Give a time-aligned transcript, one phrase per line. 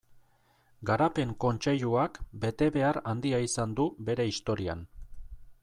[0.89, 4.83] Garapen Kontseiluak betebehar handia izan du bere historian.